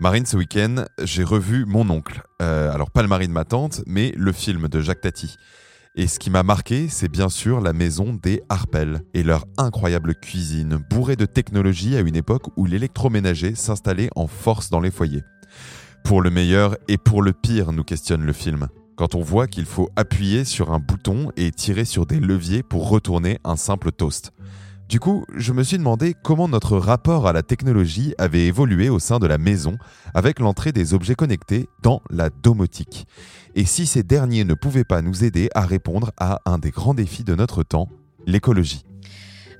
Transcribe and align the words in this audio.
Marine, 0.00 0.24
ce 0.24 0.38
week-end, 0.38 0.86
j'ai 1.02 1.24
revu 1.24 1.66
Mon 1.66 1.90
Oncle. 1.90 2.22
Euh, 2.40 2.72
alors, 2.72 2.90
pas 2.90 3.02
le 3.02 3.08
mari 3.08 3.28
de 3.28 3.34
ma 3.34 3.44
tante, 3.44 3.82
mais 3.86 4.14
le 4.16 4.32
film 4.32 4.66
de 4.66 4.80
Jacques 4.80 5.02
Tati. 5.02 5.36
Et 5.94 6.06
ce 6.06 6.18
qui 6.18 6.30
m'a 6.30 6.42
marqué, 6.42 6.88
c'est 6.88 7.10
bien 7.10 7.28
sûr 7.28 7.60
la 7.60 7.74
maison 7.74 8.14
des 8.14 8.42
Harpel 8.48 9.02
et 9.12 9.22
leur 9.22 9.44
incroyable 9.58 10.14
cuisine, 10.14 10.82
bourrée 10.88 11.16
de 11.16 11.26
technologie 11.26 11.96
à 11.96 12.00
une 12.00 12.16
époque 12.16 12.46
où 12.56 12.64
l'électroménager 12.64 13.54
s'installait 13.54 14.08
en 14.16 14.26
force 14.26 14.70
dans 14.70 14.80
les 14.80 14.90
foyers. 14.90 15.22
Pour 16.02 16.22
le 16.22 16.30
meilleur 16.30 16.78
et 16.88 16.96
pour 16.96 17.20
le 17.20 17.34
pire, 17.34 17.70
nous 17.70 17.84
questionne 17.84 18.24
le 18.24 18.32
film. 18.32 18.68
Quand 18.96 19.14
on 19.14 19.20
voit 19.20 19.48
qu'il 19.48 19.66
faut 19.66 19.90
appuyer 19.96 20.46
sur 20.46 20.72
un 20.72 20.78
bouton 20.78 21.30
et 21.36 21.50
tirer 21.50 21.84
sur 21.84 22.06
des 22.06 22.20
leviers 22.20 22.62
pour 22.62 22.88
retourner 22.88 23.38
un 23.44 23.56
simple 23.56 23.92
toast. 23.92 24.32
Du 24.90 24.98
coup, 24.98 25.24
je 25.36 25.52
me 25.52 25.62
suis 25.62 25.78
demandé 25.78 26.16
comment 26.20 26.48
notre 26.48 26.76
rapport 26.76 27.28
à 27.28 27.32
la 27.32 27.44
technologie 27.44 28.12
avait 28.18 28.46
évolué 28.46 28.88
au 28.88 28.98
sein 28.98 29.20
de 29.20 29.28
la 29.28 29.38
maison 29.38 29.78
avec 30.14 30.40
l'entrée 30.40 30.72
des 30.72 30.94
objets 30.94 31.14
connectés 31.14 31.68
dans 31.80 32.02
la 32.10 32.28
domotique. 32.28 33.06
Et 33.54 33.66
si 33.66 33.86
ces 33.86 34.02
derniers 34.02 34.42
ne 34.42 34.54
pouvaient 34.54 34.82
pas 34.82 35.00
nous 35.00 35.22
aider 35.22 35.48
à 35.54 35.60
répondre 35.60 36.10
à 36.18 36.40
un 36.44 36.58
des 36.58 36.72
grands 36.72 36.92
défis 36.92 37.22
de 37.22 37.36
notre 37.36 37.62
temps, 37.62 37.88
l'écologie. 38.26 38.84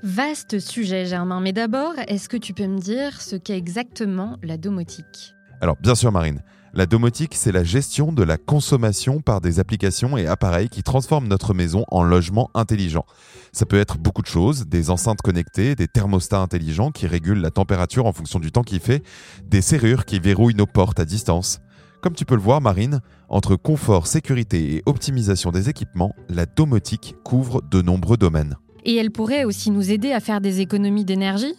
Vaste 0.03 0.59
sujet, 0.59 1.05
Germain. 1.05 1.39
Mais 1.39 1.53
d'abord, 1.53 1.93
est-ce 2.09 2.27
que 2.27 2.35
tu 2.35 2.53
peux 2.53 2.67
me 2.67 2.79
dire 2.79 3.21
ce 3.21 3.37
qu'est 3.37 3.57
exactement 3.57 4.37
la 4.43 4.57
domotique? 4.57 5.33
Alors, 5.61 5.77
bien 5.77 5.95
sûr, 5.95 6.11
Marine. 6.11 6.43
La 6.73 6.85
domotique, 6.85 7.35
c'est 7.35 7.51
la 7.51 7.65
gestion 7.65 8.13
de 8.13 8.23
la 8.23 8.37
consommation 8.37 9.19
par 9.19 9.41
des 9.41 9.59
applications 9.59 10.15
et 10.15 10.25
appareils 10.25 10.69
qui 10.69 10.83
transforment 10.83 11.27
notre 11.27 11.53
maison 11.53 11.83
en 11.91 12.01
logement 12.01 12.49
intelligent. 12.53 13.05
Ça 13.51 13.65
peut 13.65 13.77
être 13.77 13.97
beaucoup 13.97 14.21
de 14.21 14.27
choses, 14.27 14.67
des 14.67 14.89
enceintes 14.89 15.21
connectées, 15.21 15.75
des 15.75 15.89
thermostats 15.89 16.39
intelligents 16.39 16.91
qui 16.91 17.07
régulent 17.07 17.41
la 17.41 17.51
température 17.51 18.05
en 18.05 18.13
fonction 18.13 18.39
du 18.39 18.53
temps 18.53 18.63
qu'il 18.63 18.79
fait, 18.79 19.03
des 19.45 19.61
serrures 19.61 20.05
qui 20.05 20.21
verrouillent 20.21 20.55
nos 20.55 20.65
portes 20.65 21.01
à 21.01 21.03
distance. 21.03 21.59
Comme 22.01 22.13
tu 22.13 22.23
peux 22.23 22.35
le 22.35 22.41
voir, 22.41 22.61
Marine, 22.61 23.01
entre 23.27 23.57
confort, 23.57 24.07
sécurité 24.07 24.75
et 24.75 24.83
optimisation 24.85 25.51
des 25.51 25.67
équipements, 25.67 26.15
la 26.29 26.45
domotique 26.45 27.15
couvre 27.25 27.61
de 27.69 27.81
nombreux 27.81 28.15
domaines. 28.15 28.55
Et 28.85 28.95
elle 28.95 29.11
pourrait 29.11 29.43
aussi 29.43 29.71
nous 29.71 29.91
aider 29.91 30.13
à 30.13 30.21
faire 30.21 30.39
des 30.39 30.61
économies 30.61 31.03
d'énergie? 31.03 31.53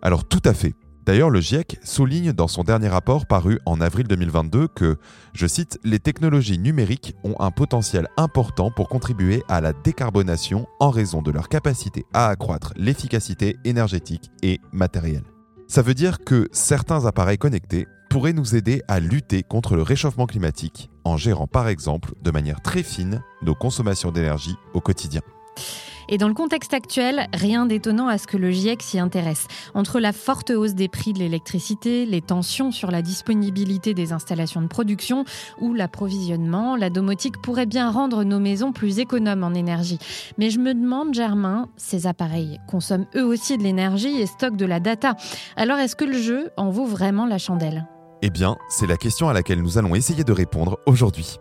Alors 0.00 0.24
tout 0.24 0.42
à 0.46 0.54
fait. 0.54 0.72
D'ailleurs, 1.10 1.30
le 1.30 1.40
GIEC 1.40 1.80
souligne 1.82 2.32
dans 2.32 2.46
son 2.46 2.62
dernier 2.62 2.86
rapport 2.86 3.26
paru 3.26 3.58
en 3.66 3.80
avril 3.80 4.06
2022 4.06 4.68
que, 4.68 4.96
je 5.32 5.48
cite, 5.48 5.80
les 5.82 5.98
technologies 5.98 6.56
numériques 6.56 7.16
ont 7.24 7.34
un 7.40 7.50
potentiel 7.50 8.06
important 8.16 8.70
pour 8.70 8.88
contribuer 8.88 9.42
à 9.48 9.60
la 9.60 9.72
décarbonation 9.72 10.68
en 10.78 10.90
raison 10.90 11.20
de 11.20 11.32
leur 11.32 11.48
capacité 11.48 12.06
à 12.12 12.28
accroître 12.28 12.72
l'efficacité 12.76 13.56
énergétique 13.64 14.30
et 14.44 14.60
matérielle. 14.70 15.24
Ça 15.66 15.82
veut 15.82 15.94
dire 15.94 16.20
que 16.20 16.48
certains 16.52 17.04
appareils 17.04 17.38
connectés 17.38 17.88
pourraient 18.08 18.32
nous 18.32 18.54
aider 18.54 18.80
à 18.86 19.00
lutter 19.00 19.42
contre 19.42 19.74
le 19.74 19.82
réchauffement 19.82 20.26
climatique 20.26 20.90
en 21.02 21.16
gérant 21.16 21.48
par 21.48 21.66
exemple 21.66 22.12
de 22.22 22.30
manière 22.30 22.60
très 22.60 22.84
fine 22.84 23.20
nos 23.42 23.56
consommations 23.56 24.12
d'énergie 24.12 24.54
au 24.74 24.80
quotidien. 24.80 25.22
Et 26.08 26.18
dans 26.18 26.28
le 26.28 26.34
contexte 26.34 26.74
actuel, 26.74 27.28
rien 27.34 27.66
d'étonnant 27.66 28.08
à 28.08 28.18
ce 28.18 28.26
que 28.26 28.36
le 28.36 28.50
GIEC 28.50 28.82
s'y 28.82 28.98
intéresse. 28.98 29.46
Entre 29.74 30.00
la 30.00 30.12
forte 30.12 30.50
hausse 30.50 30.74
des 30.74 30.88
prix 30.88 31.12
de 31.12 31.18
l'électricité, 31.18 32.06
les 32.06 32.20
tensions 32.20 32.70
sur 32.72 32.90
la 32.90 33.02
disponibilité 33.02 33.94
des 33.94 34.12
installations 34.12 34.62
de 34.62 34.66
production 34.66 35.24
ou 35.60 35.74
l'approvisionnement, 35.74 36.76
la 36.76 36.90
domotique 36.90 37.40
pourrait 37.40 37.66
bien 37.66 37.90
rendre 37.90 38.24
nos 38.24 38.40
maisons 38.40 38.72
plus 38.72 38.98
économes 38.98 39.44
en 39.44 39.54
énergie. 39.54 39.98
Mais 40.38 40.50
je 40.50 40.58
me 40.58 40.74
demande, 40.74 41.14
Germain, 41.14 41.68
ces 41.76 42.06
appareils 42.06 42.58
consomment 42.68 43.06
eux 43.16 43.24
aussi 43.24 43.58
de 43.58 43.62
l'énergie 43.62 44.20
et 44.20 44.26
stockent 44.26 44.56
de 44.56 44.66
la 44.66 44.80
data. 44.80 45.16
Alors 45.56 45.78
est-ce 45.78 45.96
que 45.96 46.04
le 46.04 46.18
jeu 46.18 46.50
en 46.56 46.70
vaut 46.70 46.86
vraiment 46.86 47.26
la 47.26 47.38
chandelle? 47.38 47.86
Eh 48.22 48.30
bien, 48.30 48.56
c'est 48.68 48.86
la 48.86 48.96
question 48.96 49.28
à 49.28 49.32
laquelle 49.32 49.62
nous 49.62 49.78
allons 49.78 49.94
essayer 49.94 50.24
de 50.24 50.32
répondre 50.32 50.78
aujourd'hui. 50.86 51.36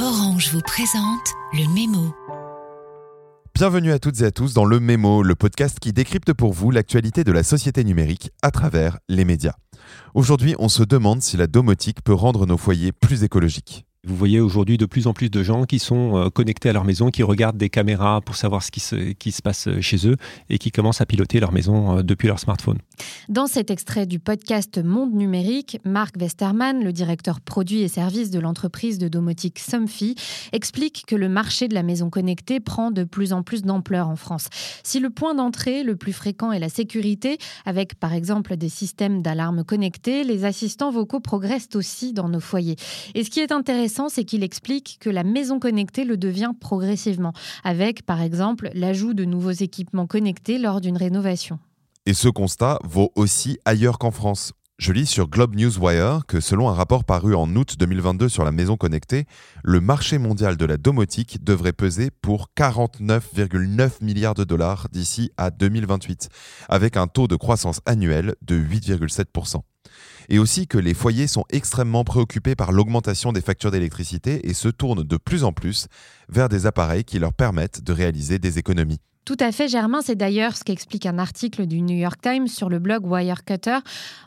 Orange 0.00 0.50
vous 0.52 0.60
présente 0.60 1.26
le 1.52 1.66
mémo. 1.74 2.14
Bienvenue 3.56 3.92
à 3.92 4.00
toutes 4.00 4.20
et 4.20 4.24
à 4.24 4.32
tous 4.32 4.52
dans 4.52 4.64
le 4.64 4.80
Mémo, 4.80 5.22
le 5.22 5.36
podcast 5.36 5.78
qui 5.78 5.92
décrypte 5.92 6.32
pour 6.32 6.52
vous 6.52 6.72
l'actualité 6.72 7.22
de 7.22 7.30
la 7.30 7.44
société 7.44 7.84
numérique 7.84 8.32
à 8.42 8.50
travers 8.50 8.98
les 9.08 9.24
médias. 9.24 9.54
Aujourd'hui, 10.12 10.56
on 10.58 10.68
se 10.68 10.82
demande 10.82 11.22
si 11.22 11.36
la 11.36 11.46
domotique 11.46 12.02
peut 12.02 12.14
rendre 12.14 12.46
nos 12.46 12.56
foyers 12.56 12.90
plus 12.90 13.22
écologiques. 13.22 13.86
Vous 14.06 14.16
voyez 14.16 14.38
aujourd'hui 14.38 14.76
de 14.76 14.84
plus 14.84 15.06
en 15.06 15.14
plus 15.14 15.30
de 15.30 15.42
gens 15.42 15.64
qui 15.64 15.78
sont 15.78 16.16
euh, 16.16 16.28
connectés 16.28 16.68
à 16.68 16.74
leur 16.74 16.84
maison, 16.84 17.10
qui 17.10 17.22
regardent 17.22 17.56
des 17.56 17.70
caméras 17.70 18.20
pour 18.20 18.36
savoir 18.36 18.62
ce 18.62 18.70
qui 18.70 18.80
se, 18.80 19.42
passe 19.42 19.66
euh, 19.66 19.80
chez 19.80 20.06
eux 20.06 20.16
et 20.50 20.58
qui 20.58 20.70
commencent 20.70 21.00
à 21.00 21.06
piloter 21.06 21.40
leur 21.40 21.52
maison 21.52 21.96
euh, 21.98 22.02
depuis 22.02 22.28
leur 22.28 22.38
smartphone. 22.38 22.76
Dans 23.30 23.46
cet 23.46 23.70
extrait 23.70 24.04
du 24.04 24.18
podcast 24.18 24.82
Monde 24.84 25.14
numérique, 25.14 25.80
Marc 25.86 26.16
Westermann, 26.20 26.84
le 26.84 26.92
directeur 26.92 27.40
produits 27.40 27.80
et 27.80 27.88
services 27.88 28.30
de 28.30 28.38
l'entreprise 28.40 28.98
de 28.98 29.08
domotique 29.08 29.58
Somfy, 29.58 30.16
explique 30.52 31.04
que 31.06 31.16
le 31.16 31.30
marché 31.30 31.68
de 31.68 31.74
la 31.74 31.82
maison 31.82 32.10
connectée 32.10 32.60
prend 32.60 32.90
de 32.90 33.04
plus 33.04 33.32
en 33.32 33.42
plus 33.42 33.62
d'ampleur 33.62 34.10
en 34.10 34.16
France. 34.16 34.48
Si 34.82 35.00
le 35.00 35.08
point 35.08 35.34
d'entrée 35.34 35.82
le 35.82 35.96
plus 35.96 36.12
fréquent 36.12 36.52
est 36.52 36.58
la 36.58 36.68
sécurité, 36.68 37.38
avec 37.64 37.94
par 37.94 38.12
exemple 38.12 38.58
des 38.58 38.68
systèmes 38.68 39.22
d'alarme 39.22 39.64
connectés, 39.64 40.24
les 40.24 40.44
assistants 40.44 40.90
vocaux 40.90 41.20
progressent 41.20 41.74
aussi 41.74 42.12
dans 42.12 42.28
nos 42.28 42.40
foyers. 42.40 42.76
Et 43.14 43.24
ce 43.24 43.30
qui 43.30 43.40
est 43.40 43.50
intéressant, 43.50 43.93
c'est 44.08 44.24
qu'il 44.24 44.42
explique 44.42 44.98
que 45.00 45.10
la 45.10 45.24
maison 45.24 45.58
connectée 45.58 46.04
le 46.04 46.16
devient 46.16 46.52
progressivement, 46.58 47.32
avec 47.62 48.04
par 48.04 48.20
exemple 48.20 48.70
l'ajout 48.74 49.14
de 49.14 49.24
nouveaux 49.24 49.50
équipements 49.50 50.06
connectés 50.06 50.58
lors 50.58 50.80
d'une 50.80 50.96
rénovation. 50.96 51.58
Et 52.06 52.14
ce 52.14 52.28
constat 52.28 52.78
vaut 52.84 53.12
aussi 53.14 53.58
ailleurs 53.64 53.98
qu'en 53.98 54.10
France. 54.10 54.52
Je 54.76 54.92
lis 54.92 55.06
sur 55.06 55.28
Globe 55.28 55.54
News 55.54 55.78
Wire 55.78 56.22
que 56.26 56.40
selon 56.40 56.68
un 56.68 56.74
rapport 56.74 57.04
paru 57.04 57.36
en 57.36 57.54
août 57.54 57.76
2022 57.78 58.28
sur 58.28 58.44
la 58.44 58.50
maison 58.50 58.76
connectée, 58.76 59.24
le 59.62 59.80
marché 59.80 60.18
mondial 60.18 60.56
de 60.56 60.64
la 60.64 60.76
domotique 60.76 61.44
devrait 61.44 61.72
peser 61.72 62.10
pour 62.10 62.48
49,9 62.56 64.02
milliards 64.02 64.34
de 64.34 64.42
dollars 64.42 64.88
d'ici 64.90 65.30
à 65.36 65.50
2028, 65.50 66.28
avec 66.68 66.96
un 66.96 67.06
taux 67.06 67.28
de 67.28 67.36
croissance 67.36 67.80
annuel 67.86 68.34
de 68.42 68.58
8,7% 68.58 69.62
et 70.28 70.38
aussi 70.38 70.66
que 70.66 70.78
les 70.78 70.94
foyers 70.94 71.26
sont 71.26 71.44
extrêmement 71.50 72.04
préoccupés 72.04 72.54
par 72.54 72.72
l'augmentation 72.72 73.32
des 73.32 73.40
factures 73.40 73.70
d'électricité 73.70 74.48
et 74.48 74.54
se 74.54 74.68
tournent 74.68 75.02
de 75.02 75.16
plus 75.16 75.44
en 75.44 75.52
plus 75.52 75.88
vers 76.28 76.48
des 76.48 76.66
appareils 76.66 77.04
qui 77.04 77.18
leur 77.18 77.32
permettent 77.32 77.82
de 77.82 77.92
réaliser 77.92 78.38
des 78.38 78.58
économies. 78.58 79.00
Tout 79.24 79.38
à 79.40 79.52
fait, 79.52 79.68
Germain. 79.68 80.00
C'est 80.02 80.16
d'ailleurs 80.16 80.54
ce 80.54 80.64
qu'explique 80.64 81.06
un 81.06 81.18
article 81.18 81.64
du 81.64 81.80
New 81.80 81.96
York 81.96 82.20
Times 82.20 82.46
sur 82.46 82.68
le 82.68 82.78
blog 82.78 83.06
Wirecutter. 83.06 83.78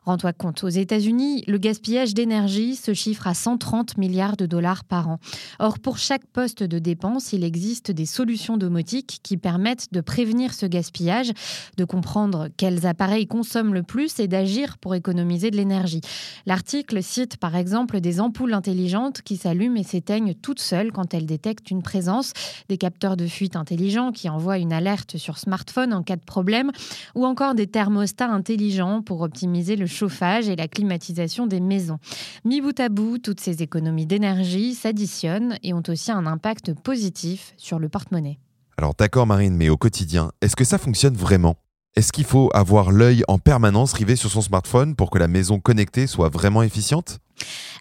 Rends-toi 0.05 0.33
compte, 0.33 0.63
aux 0.63 0.69
États-Unis, 0.69 1.43
le 1.45 1.59
gaspillage 1.59 2.15
d'énergie 2.15 2.75
se 2.75 2.95
chiffre 2.95 3.27
à 3.27 3.35
130 3.35 3.97
milliards 3.99 4.37
de 4.37 4.47
dollars 4.47 4.83
par 4.83 5.07
an. 5.07 5.19
Or, 5.59 5.77
pour 5.77 5.99
chaque 5.99 6.25
poste 6.25 6.63
de 6.63 6.79
dépense, 6.79 7.31
il 7.31 7.43
existe 7.43 7.91
des 7.91 8.07
solutions 8.07 8.57
domotiques 8.57 9.19
qui 9.21 9.37
permettent 9.37 9.93
de 9.93 10.01
prévenir 10.01 10.51
ce 10.51 10.65
gaspillage, 10.65 11.31
de 11.77 11.85
comprendre 11.85 12.47
quels 12.57 12.87
appareils 12.87 13.27
consomment 13.27 13.75
le 13.75 13.83
plus 13.83 14.19
et 14.19 14.27
d'agir 14.27 14.79
pour 14.79 14.95
économiser 14.95 15.51
de 15.51 15.57
l'énergie. 15.57 16.01
L'article 16.47 17.03
cite 17.03 17.37
par 17.37 17.55
exemple 17.55 18.01
des 18.01 18.19
ampoules 18.19 18.53
intelligentes 18.53 19.21
qui 19.21 19.37
s'allument 19.37 19.77
et 19.77 19.83
s'éteignent 19.83 20.33
toutes 20.33 20.59
seules 20.59 20.91
quand 20.91 21.13
elles 21.13 21.27
détectent 21.27 21.69
une 21.69 21.83
présence, 21.83 22.33
des 22.67 22.79
capteurs 22.79 23.15
de 23.15 23.27
fuite 23.27 23.55
intelligents 23.55 24.11
qui 24.11 24.27
envoient 24.27 24.57
une 24.57 24.73
alerte 24.73 24.86
sur 25.15 25.37
smartphone 25.37 25.93
en 25.93 26.03
cas 26.03 26.15
de 26.15 26.21
problème, 26.21 26.71
ou 27.15 27.25
encore 27.25 27.55
des 27.55 27.67
thermostats 27.67 28.29
intelligents 28.29 29.01
pour 29.01 29.21
optimiser 29.21 29.75
le 29.75 29.85
chauffage 29.85 30.47
et 30.47 30.55
la 30.55 30.67
climatisation 30.67 31.47
des 31.47 31.59
maisons. 31.59 31.99
Mi 32.45 32.61
bout 32.61 32.79
à 32.79 32.89
bout, 32.89 33.17
toutes 33.17 33.39
ces 33.39 33.61
économies 33.61 34.05
d'énergie 34.05 34.73
s'additionnent 34.73 35.57
et 35.63 35.73
ont 35.73 35.83
aussi 35.87 36.11
un 36.11 36.25
impact 36.25 36.73
positif 36.73 37.53
sur 37.57 37.79
le 37.79 37.89
porte-monnaie. 37.89 38.39
Alors 38.77 38.93
d'accord 38.97 39.27
Marine, 39.27 39.55
mais 39.55 39.69
au 39.69 39.77
quotidien, 39.77 40.31
est-ce 40.41 40.55
que 40.55 40.63
ça 40.63 40.77
fonctionne 40.77 41.15
vraiment? 41.15 41.55
Est-ce 41.95 42.11
qu'il 42.11 42.25
faut 42.25 42.51
avoir 42.53 42.91
l'œil 42.91 43.23
en 43.27 43.39
permanence 43.39 43.93
rivé 43.93 44.15
sur 44.15 44.29
son 44.29 44.41
smartphone 44.41 44.95
pour 44.95 45.09
que 45.09 45.17
la 45.17 45.27
maison 45.27 45.59
connectée 45.59 46.05
soit 46.05 46.29
vraiment 46.29 46.61
efficiente? 46.61 47.19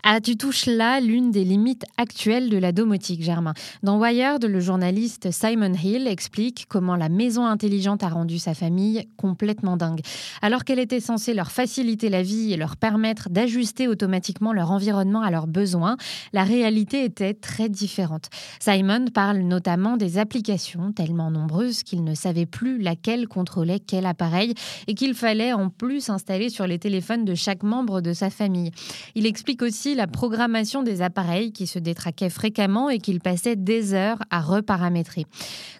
Ah, 0.02 0.20
tu 0.20 0.36
touches 0.36 0.66
là 0.66 1.00
l'une 1.00 1.30
des 1.30 1.42
limites 1.44 1.84
actuelles 1.96 2.48
de 2.48 2.58
la 2.58 2.70
domotique, 2.70 3.22
Germain. 3.22 3.54
Dans 3.82 3.98
Wired, 3.98 4.44
le 4.44 4.60
journaliste 4.60 5.32
Simon 5.32 5.72
Hill 5.74 6.06
explique 6.06 6.66
comment 6.68 6.94
la 6.94 7.08
maison 7.08 7.44
intelligente 7.44 8.04
a 8.04 8.08
rendu 8.08 8.38
sa 8.38 8.54
famille 8.54 9.08
complètement 9.16 9.76
dingue. 9.76 10.00
Alors 10.42 10.64
qu'elle 10.64 10.78
était 10.78 11.00
censée 11.00 11.34
leur 11.34 11.50
faciliter 11.50 12.08
la 12.08 12.22
vie 12.22 12.52
et 12.52 12.56
leur 12.56 12.76
permettre 12.76 13.30
d'ajuster 13.30 13.88
automatiquement 13.88 14.52
leur 14.52 14.70
environnement 14.70 15.22
à 15.22 15.30
leurs 15.30 15.48
besoins, 15.48 15.96
la 16.32 16.44
réalité 16.44 17.04
était 17.04 17.34
très 17.34 17.68
différente. 17.68 18.28
Simon 18.60 19.06
parle 19.12 19.38
notamment 19.38 19.96
des 19.96 20.18
applications 20.18 20.92
tellement 20.92 21.30
nombreuses 21.30 21.82
qu'il 21.82 22.04
ne 22.04 22.14
savait 22.14 22.46
plus 22.46 22.78
laquelle 22.78 23.26
contrôlait 23.26 23.80
quel 23.80 24.06
appareil 24.06 24.54
et 24.86 24.94
qu'il 24.94 25.14
fallait 25.14 25.52
en 25.52 25.68
plus 25.68 26.10
installer 26.10 26.48
sur 26.48 26.66
les 26.66 26.78
téléphones 26.78 27.24
de 27.24 27.34
chaque 27.34 27.62
membre 27.62 28.00
de 28.00 28.12
sa 28.12 28.30
famille. 28.30 28.70
Il 29.14 29.26
aussi 29.62 29.94
la 29.94 30.06
programmation 30.06 30.82
des 30.82 31.02
appareils 31.02 31.52
qui 31.52 31.66
se 31.66 31.78
détraquaient 31.78 32.30
fréquemment 32.30 32.90
et 32.90 32.98
qu'il 32.98 33.20
passait 33.20 33.56
des 33.56 33.94
heures 33.94 34.18
à 34.30 34.40
reparamétrer. 34.40 35.26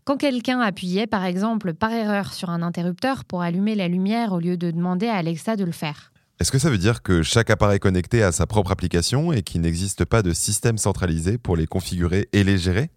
Quand 0.04 0.16
quelqu'un 0.16 0.60
appuyait 0.60 1.06
par 1.06 1.24
exemple 1.24 1.74
par 1.74 1.92
erreur 1.92 2.32
sur 2.32 2.50
un 2.50 2.62
interrupteur 2.62 3.24
pour 3.24 3.42
allumer 3.42 3.74
la 3.74 3.88
lumière 3.88 4.32
au 4.32 4.38
lieu 4.38 4.56
de 4.56 4.70
demander 4.70 5.08
à 5.08 5.16
Alexa 5.16 5.56
de 5.56 5.64
le 5.64 5.72
faire. 5.72 6.12
Est-ce 6.38 6.52
que 6.52 6.58
ça 6.58 6.70
veut 6.70 6.78
dire 6.78 7.02
que 7.02 7.22
chaque 7.22 7.50
appareil 7.50 7.78
connecté 7.78 8.22
a 8.22 8.30
sa 8.30 8.46
propre 8.46 8.70
application 8.70 9.32
et 9.32 9.42
qu'il 9.42 9.62
n'existe 9.62 10.04
pas 10.04 10.22
de 10.22 10.32
système 10.32 10.76
centralisé 10.76 11.38
pour 11.38 11.56
les 11.56 11.66
configurer 11.66 12.28
et 12.32 12.44
les 12.44 12.58
gérer? 12.58 12.90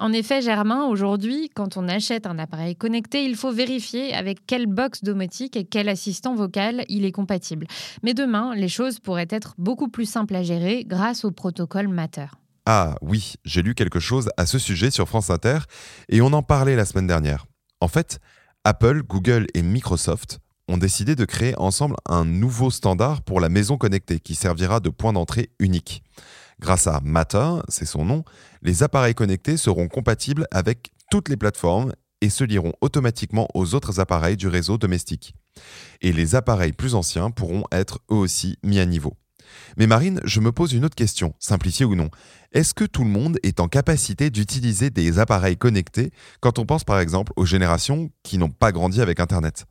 En 0.00 0.12
effet, 0.12 0.40
Germain, 0.40 0.86
aujourd'hui, 0.86 1.50
quand 1.54 1.76
on 1.76 1.86
achète 1.86 2.26
un 2.26 2.38
appareil 2.38 2.74
connecté, 2.74 3.24
il 3.24 3.36
faut 3.36 3.52
vérifier 3.52 4.14
avec 4.14 4.46
quelle 4.46 4.66
box 4.66 5.04
domotique 5.04 5.56
et 5.56 5.64
quel 5.64 5.90
assistant 5.90 6.34
vocal 6.34 6.84
il 6.88 7.04
est 7.04 7.12
compatible. 7.12 7.66
Mais 8.02 8.14
demain, 8.14 8.54
les 8.54 8.68
choses 8.68 8.98
pourraient 8.98 9.28
être 9.28 9.54
beaucoup 9.58 9.88
plus 9.88 10.06
simples 10.06 10.34
à 10.34 10.42
gérer 10.42 10.84
grâce 10.86 11.26
au 11.26 11.30
protocole 11.30 11.88
Matter. 11.88 12.26
Ah 12.64 12.96
oui, 13.02 13.34
j'ai 13.44 13.60
lu 13.60 13.74
quelque 13.74 14.00
chose 14.00 14.30
à 14.38 14.46
ce 14.46 14.58
sujet 14.58 14.90
sur 14.90 15.06
France 15.06 15.28
Inter 15.28 15.58
et 16.08 16.22
on 16.22 16.32
en 16.32 16.42
parlait 16.42 16.76
la 16.76 16.86
semaine 16.86 17.06
dernière. 17.06 17.44
En 17.80 17.88
fait, 17.88 18.20
Apple, 18.64 19.02
Google 19.02 19.48
et 19.52 19.62
Microsoft 19.62 20.38
ont 20.68 20.78
décidé 20.78 21.14
de 21.14 21.24
créer 21.26 21.54
ensemble 21.58 21.96
un 22.08 22.24
nouveau 22.24 22.70
standard 22.70 23.22
pour 23.22 23.40
la 23.40 23.48
maison 23.48 23.76
connectée 23.76 24.20
qui 24.20 24.34
servira 24.34 24.80
de 24.80 24.88
point 24.88 25.12
d'entrée 25.12 25.50
unique. 25.58 26.02
Grâce 26.60 26.86
à 26.86 27.00
Matter, 27.02 27.54
c'est 27.68 27.86
son 27.86 28.04
nom, 28.04 28.22
les 28.60 28.82
appareils 28.82 29.14
connectés 29.14 29.56
seront 29.56 29.88
compatibles 29.88 30.46
avec 30.50 30.92
toutes 31.10 31.30
les 31.30 31.38
plateformes 31.38 31.94
et 32.20 32.28
se 32.28 32.44
lieront 32.44 32.74
automatiquement 32.82 33.48
aux 33.54 33.74
autres 33.74 33.98
appareils 33.98 34.36
du 34.36 34.46
réseau 34.46 34.76
domestique. 34.76 35.34
Et 36.02 36.12
les 36.12 36.34
appareils 36.34 36.74
plus 36.74 36.94
anciens 36.94 37.30
pourront 37.30 37.64
être 37.72 38.00
eux 38.10 38.16
aussi 38.16 38.58
mis 38.62 38.78
à 38.78 38.84
niveau. 38.84 39.16
Mais 39.78 39.86
Marine, 39.86 40.20
je 40.24 40.40
me 40.40 40.52
pose 40.52 40.74
une 40.74 40.84
autre 40.84 40.94
question, 40.94 41.34
simplifiée 41.38 41.86
ou 41.86 41.94
non. 41.94 42.10
Est-ce 42.52 42.74
que 42.74 42.84
tout 42.84 43.04
le 43.04 43.10
monde 43.10 43.38
est 43.42 43.58
en 43.58 43.66
capacité 43.66 44.28
d'utiliser 44.28 44.90
des 44.90 45.18
appareils 45.18 45.56
connectés 45.56 46.12
quand 46.40 46.58
on 46.58 46.66
pense 46.66 46.84
par 46.84 47.00
exemple 47.00 47.32
aux 47.36 47.46
générations 47.46 48.10
qui 48.22 48.36
n'ont 48.36 48.50
pas 48.50 48.70
grandi 48.70 49.00
avec 49.00 49.18
Internet? 49.18 49.64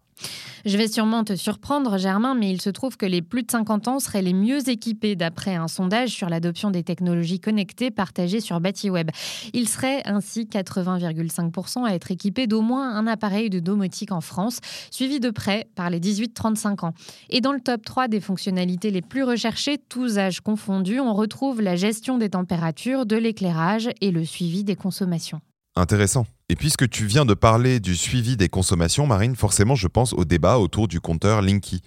Je 0.66 0.78
vais 0.78 0.88
sûrement 0.88 1.24
te 1.24 1.36
surprendre, 1.36 1.98
Germain, 1.98 2.36
mais 2.36 2.50
il 2.50 2.62
se 2.62 2.70
trouve 2.70 2.98
que 2.98 3.06
les 3.06 3.22
plus 3.22 3.44
de 3.44 3.52
50 3.52 3.88
ans 3.88 4.00
seraient 4.00 4.22
les 4.22 4.34
mieux 4.34 4.70
équipés 4.70 5.16
d'après 5.16 5.56
un 5.56 5.68
sondage 5.68 6.10
sur 6.10 6.30
l'adoption 6.30 6.72
des 6.72 6.84
technologies 6.84 7.40
connectées 7.40 7.92
partagé 7.92 8.42
sur 8.42 8.60
BatiWeb. 8.60 9.10
Ils 9.54 9.70
seraient 9.70 10.02
ainsi 10.06 10.46
80,5% 10.46 11.88
à 11.88 11.94
être 11.94 12.12
équipés 12.12 12.48
d'au 12.48 12.62
moins 12.62 12.96
un 12.96 13.08
appareil 13.08 13.50
de 13.50 13.60
domotique 13.60 14.12
en 14.12 14.22
France, 14.22 14.60
suivi 14.92 15.20
de 15.20 15.30
près 15.30 15.68
par 15.76 15.90
les 15.90 16.00
18-35 16.00 16.86
ans. 16.86 16.94
Et 17.30 17.42
dans 17.42 17.54
le 17.54 17.62
top 17.62 17.86
3 17.86 18.08
des 18.08 18.20
fonctionnalités 18.20 18.92
les 18.92 19.02
plus 19.02 19.24
recherchées, 19.24 19.78
tous 19.78 20.18
âges 20.18 20.42
confondus, 20.42 21.00
on 21.00 21.14
retrouve 21.14 21.62
la 21.62 21.76
gestion 21.76 22.18
des 22.18 22.30
températures, 22.30 23.06
de 23.06 23.16
l'éclairage 23.16 23.90
et 24.02 24.12
le 24.12 24.26
suivi 24.26 24.64
des 24.64 24.76
consommations. 24.76 25.42
Intéressant. 25.76 26.26
Et 26.52 26.56
puisque 26.56 26.90
tu 26.90 27.06
viens 27.06 27.26
de 27.26 27.36
parler 27.36 27.80
du 27.80 27.96
suivi 27.96 28.36
des 28.36 28.50
consommations, 28.50 29.06
Marine, 29.06 29.36
forcément 29.36 29.76
je 29.76 29.88
pense 29.88 30.14
au 30.14 30.26
débat 30.26 30.58
autour 30.58 30.88
du 30.88 31.00
compteur 31.00 31.44
Linky. 31.44 31.84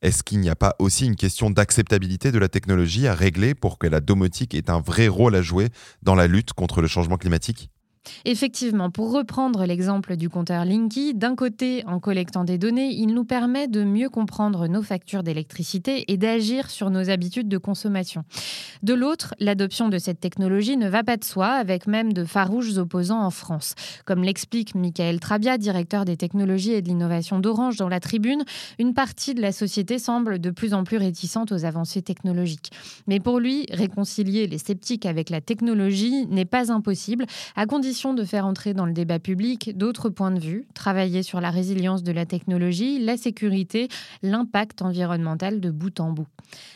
Est-ce 0.00 0.22
qu'il 0.22 0.40
n'y 0.40 0.48
a 0.48 0.56
pas 0.56 0.74
aussi 0.78 1.04
une 1.04 1.16
question 1.16 1.50
d'acceptabilité 1.50 2.32
de 2.32 2.38
la 2.38 2.48
technologie 2.48 3.06
à 3.06 3.14
régler 3.14 3.54
pour 3.54 3.78
que 3.78 3.86
la 3.86 4.00
domotique 4.00 4.54
ait 4.54 4.70
un 4.70 4.80
vrai 4.80 5.08
rôle 5.08 5.34
à 5.36 5.42
jouer 5.42 5.68
dans 6.02 6.14
la 6.14 6.28
lutte 6.28 6.54
contre 6.54 6.80
le 6.80 6.88
changement 6.88 7.18
climatique? 7.18 7.68
Effectivement, 8.24 8.90
pour 8.90 9.12
reprendre 9.12 9.64
l'exemple 9.64 10.16
du 10.16 10.28
compteur 10.28 10.64
Linky, 10.64 11.14
d'un 11.14 11.34
côté, 11.34 11.84
en 11.86 12.00
collectant 12.00 12.44
des 12.44 12.58
données, 12.58 12.92
il 12.92 13.08
nous 13.08 13.24
permet 13.24 13.68
de 13.68 13.84
mieux 13.84 14.08
comprendre 14.08 14.68
nos 14.68 14.82
factures 14.82 15.22
d'électricité 15.22 16.10
et 16.12 16.16
d'agir 16.16 16.70
sur 16.70 16.90
nos 16.90 17.10
habitudes 17.10 17.48
de 17.48 17.58
consommation. 17.58 18.24
De 18.82 18.94
l'autre, 18.94 19.34
l'adoption 19.40 19.88
de 19.88 19.98
cette 19.98 20.20
technologie 20.20 20.76
ne 20.76 20.88
va 20.88 21.02
pas 21.02 21.16
de 21.16 21.24
soi, 21.24 21.48
avec 21.48 21.86
même 21.86 22.12
de 22.12 22.24
farouches 22.24 22.76
opposants 22.76 23.22
en 23.22 23.30
France. 23.30 23.74
Comme 24.04 24.22
l'explique 24.22 24.74
Michael 24.74 25.20
Trabia, 25.20 25.58
directeur 25.58 26.04
des 26.04 26.16
technologies 26.16 26.72
et 26.72 26.82
de 26.82 26.88
l'innovation 26.88 27.38
d'Orange 27.38 27.76
dans 27.76 27.88
la 27.88 28.00
tribune, 28.00 28.44
une 28.78 28.94
partie 28.94 29.34
de 29.34 29.42
la 29.42 29.52
société 29.52 29.98
semble 29.98 30.38
de 30.38 30.50
plus 30.50 30.74
en 30.74 30.84
plus 30.84 30.96
réticente 30.96 31.52
aux 31.52 31.64
avancées 31.64 32.02
technologiques. 32.02 32.70
Mais 33.06 33.20
pour 33.20 33.40
lui, 33.40 33.66
réconcilier 33.70 34.46
les 34.46 34.58
sceptiques 34.58 35.06
avec 35.06 35.30
la 35.30 35.40
technologie 35.40 36.26
n'est 36.26 36.44
pas 36.44 36.70
impossible, 36.70 37.26
à 37.56 37.66
condition 37.66 37.95
de 37.96 38.24
faire 38.24 38.44
entrer 38.44 38.74
dans 38.74 38.84
le 38.84 38.92
débat 38.92 39.18
public 39.18 39.76
d'autres 39.76 40.10
points 40.10 40.30
de 40.30 40.38
vue, 40.38 40.66
travailler 40.74 41.22
sur 41.22 41.40
la 41.40 41.50
résilience 41.50 42.02
de 42.02 42.12
la 42.12 42.26
technologie, 42.26 42.98
la 42.98 43.16
sécurité, 43.16 43.88
l'impact 44.22 44.82
environnemental 44.82 45.60
de 45.60 45.70
bout 45.70 45.98
en 45.98 46.12
bout. 46.12 46.26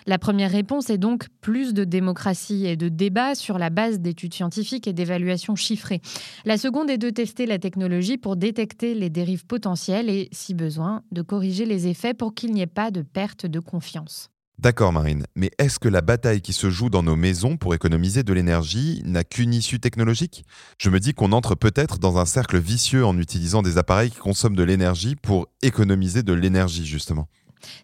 La 0.07 0.19
première 0.19 0.51
réponse 0.51 0.89
est 0.89 0.99
donc 0.99 1.29
plus 1.43 1.75
de 1.75 1.85
démocratie 1.85 2.67
et 2.67 2.77
de 2.77 2.89
débat 2.89 3.35
sur 3.35 3.59
la 3.59 3.69
base 3.69 4.01
d'études 4.01 4.33
scientifiques 4.33 4.89
et 4.89 4.95
d'évaluations 4.95 5.57
chiffrées. 5.57 6.01
La 6.47 6.57
seconde 6.57 6.89
est 6.89 6.99
de 6.99 7.11
tester 7.11 7.45
la 7.45 7.59
technologie 7.59 8.17
pour 8.17 8.37
détecter 8.37 8.95
les 8.95 9.11
dérives 9.11 9.45
potentielles 9.45 10.09
et, 10.09 10.31
si 10.33 10.55
besoin, 10.55 11.03
de 11.13 11.21
corriger 11.21 11.67
les 11.67 11.87
effets 11.87 12.15
pour 12.15 12.35
qu'il 12.35 12.53
n'y 12.53 12.63
ait 12.63 12.67
pas 12.67 12.91
de 12.91 13.03
perte 13.03 13.45
de 13.45 13.61
confiance. 13.61 14.31
D'accord 14.61 14.93
Marine, 14.93 15.25
mais 15.37 15.51
est-ce 15.57 15.79
que 15.79 15.89
la 15.89 16.03
bataille 16.03 16.43
qui 16.43 16.53
se 16.53 16.69
joue 16.69 16.91
dans 16.91 17.03
nos 17.03 17.17
maisons 17.17 17.57
pour 17.57 17.75
économiser 17.75 18.25
de 18.25 18.35
l'énergie 18.35 19.01
n'a 19.07 19.25
qu'une 19.25 19.55
issue 19.55 19.81
technologique? 19.81 20.45
Je 20.77 20.91
me 20.91 21.01
dis 21.01 21.15
qu'on 21.15 21.33
entre 21.33 21.55
peut-être 21.55 21.99
dans 21.99 22.19
un 22.19 22.27
cercle 22.27 22.59
vicieux 22.59 23.07
en 23.07 23.17
utilisant 23.17 23.63
des 23.63 23.79
appareils 23.79 24.11
qui 24.11 24.19
consomment 24.19 24.57
de 24.57 24.63
l'énergie 24.63 25.17
pour 25.17 25.49
économiser 25.63 26.23
de 26.23 26.35
l'énergie 26.35 26.85
justement. 26.85 27.27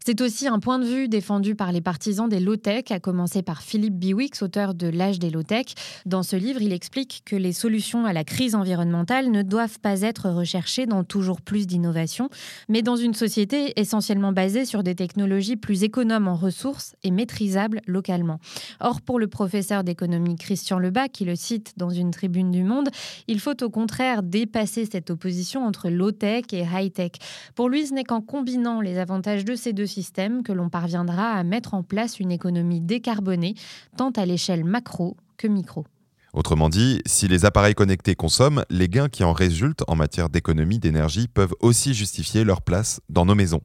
C'est 0.04 0.20
aussi 0.20 0.48
un 0.48 0.58
point 0.58 0.78
de 0.78 0.84
vue 0.84 1.08
défendu 1.08 1.54
par 1.54 1.72
les 1.72 1.80
partisans 1.80 2.28
des 2.28 2.40
low-tech, 2.40 2.84
à 2.90 3.00
commencer 3.00 3.42
par 3.42 3.62
Philippe 3.62 3.98
Biwix, 3.98 4.42
auteur 4.42 4.74
de 4.74 4.88
L'âge 4.88 5.18
des 5.18 5.30
low-tech. 5.30 5.66
Dans 6.06 6.22
ce 6.22 6.36
livre, 6.36 6.62
il 6.62 6.72
explique 6.72 7.22
que 7.24 7.36
les 7.36 7.52
solutions 7.52 8.06
à 8.06 8.12
la 8.12 8.24
crise 8.24 8.54
environnementale 8.54 9.30
ne 9.30 9.42
doivent 9.42 9.78
pas 9.80 10.02
être 10.02 10.30
recherchées 10.30 10.86
dans 10.86 11.04
toujours 11.04 11.40
plus 11.40 11.66
d'innovation, 11.66 12.28
mais 12.68 12.82
dans 12.82 12.96
une 12.96 13.14
société 13.14 13.78
essentiellement 13.78 14.32
basée 14.32 14.64
sur 14.64 14.82
des 14.82 14.94
technologies 14.94 15.56
plus 15.56 15.82
économes 15.82 16.28
en 16.28 16.36
ressources 16.36 16.94
et 17.02 17.10
maîtrisables 17.10 17.80
localement. 17.86 18.38
Or, 18.80 19.00
pour 19.00 19.18
le 19.18 19.28
professeur 19.28 19.84
d'économie 19.84 20.36
Christian 20.36 20.78
Lebas, 20.78 21.08
qui 21.08 21.24
le 21.24 21.36
cite 21.36 21.74
dans 21.76 21.90
une 21.90 22.10
tribune 22.10 22.50
du 22.50 22.62
Monde, 22.62 22.88
il 23.28 23.40
faut 23.40 23.62
au 23.62 23.70
contraire 23.70 24.22
dépasser 24.22 24.86
cette 24.90 25.10
opposition 25.10 25.64
entre 25.64 25.88
low-tech 25.88 26.44
et 26.52 26.62
high-tech. 26.62 27.12
Pour 27.54 27.68
lui, 27.68 27.86
ce 27.86 27.94
n'est 27.94 28.04
qu'en 28.04 28.20
combinant 28.20 28.80
les 28.80 28.98
avantages 28.98 29.44
de 29.44 29.54
ces 29.66 29.72
deux 29.72 29.86
systèmes 29.86 30.44
que 30.44 30.52
l'on 30.52 30.68
parviendra 30.68 31.32
à 31.32 31.42
mettre 31.42 31.74
en 31.74 31.82
place 31.82 32.20
une 32.20 32.30
économie 32.30 32.80
décarbonée, 32.80 33.56
tant 33.96 34.10
à 34.10 34.24
l'échelle 34.24 34.62
macro 34.62 35.16
que 35.36 35.48
micro. 35.48 35.84
Autrement 36.32 36.68
dit, 36.68 37.02
si 37.04 37.26
les 37.26 37.44
appareils 37.44 37.74
connectés 37.74 38.14
consomment, 38.14 38.64
les 38.70 38.88
gains 38.88 39.08
qui 39.08 39.24
en 39.24 39.32
résultent 39.32 39.82
en 39.88 39.96
matière 39.96 40.28
d'économie 40.28 40.78
d'énergie 40.78 41.26
peuvent 41.26 41.54
aussi 41.58 41.94
justifier 41.94 42.44
leur 42.44 42.62
place 42.62 43.00
dans 43.08 43.26
nos 43.26 43.34
maisons. 43.34 43.62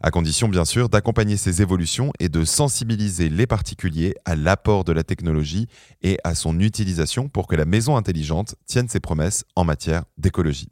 À 0.00 0.10
condition 0.10 0.48
bien 0.48 0.64
sûr 0.64 0.88
d'accompagner 0.88 1.36
ces 1.36 1.60
évolutions 1.60 2.12
et 2.18 2.30
de 2.30 2.46
sensibiliser 2.46 3.28
les 3.28 3.46
particuliers 3.46 4.14
à 4.24 4.36
l'apport 4.36 4.84
de 4.84 4.92
la 4.92 5.04
technologie 5.04 5.66
et 6.00 6.16
à 6.24 6.34
son 6.34 6.60
utilisation 6.60 7.28
pour 7.28 7.46
que 7.46 7.56
la 7.56 7.66
maison 7.66 7.94
intelligente 7.98 8.54
tienne 8.64 8.88
ses 8.88 9.00
promesses 9.00 9.44
en 9.54 9.64
matière 9.64 10.04
d'écologie. 10.16 10.68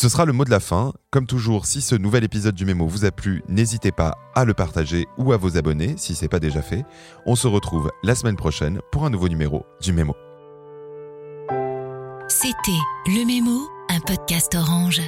Ce 0.00 0.08
sera 0.08 0.24
le 0.24 0.32
mot 0.32 0.46
de 0.46 0.50
la 0.50 0.60
fin. 0.60 0.94
Comme 1.10 1.26
toujours, 1.26 1.66
si 1.66 1.82
ce 1.82 1.94
nouvel 1.94 2.24
épisode 2.24 2.54
du 2.54 2.64
Mémo 2.64 2.86
vous 2.86 3.04
a 3.04 3.10
plu, 3.10 3.42
n'hésitez 3.50 3.92
pas 3.92 4.16
à 4.34 4.46
le 4.46 4.54
partager 4.54 5.06
ou 5.18 5.34
à 5.34 5.36
vous 5.36 5.58
abonner 5.58 5.96
si 5.98 6.14
ce 6.14 6.22
n'est 6.22 6.30
pas 6.30 6.40
déjà 6.40 6.62
fait. 6.62 6.86
On 7.26 7.36
se 7.36 7.46
retrouve 7.46 7.90
la 8.02 8.14
semaine 8.14 8.36
prochaine 8.36 8.80
pour 8.92 9.04
un 9.04 9.10
nouveau 9.10 9.28
numéro 9.28 9.66
du 9.82 9.92
Mémo. 9.92 10.16
C'était 12.28 12.80
Le 13.08 13.26
Mémo, 13.26 13.68
un 13.90 14.00
podcast 14.00 14.54
orange. 14.54 15.02